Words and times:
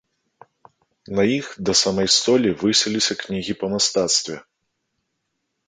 На 1.19 1.23
іх 1.37 1.45
да 1.69 1.73
самай 1.83 2.07
столі 2.17 2.49
высіліся 2.63 3.13
кнігі 3.25 3.53
па 3.63 3.67
мастацтве. 3.77 4.37